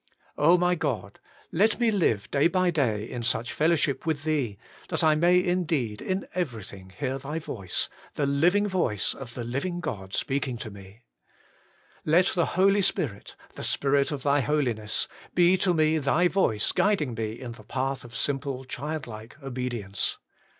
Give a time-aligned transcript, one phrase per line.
[0.35, 1.19] my God!
[1.51, 4.57] let me live day by day in such fellowship with Thee,
[4.89, 6.99] that I may indeed in every 72 HOLY IN CHRIST.
[6.99, 11.03] thing hear Thy voice, the living voice of the living God speaking to me.
[12.03, 17.13] Let the Holy Spirit, the Spirit of Thy Holiness, be to me Thy voice guiding
[17.13, 20.17] me in the path of simple, childlike obedience.